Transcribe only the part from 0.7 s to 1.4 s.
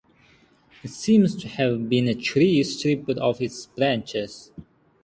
It seems